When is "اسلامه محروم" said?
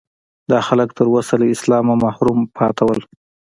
1.55-2.39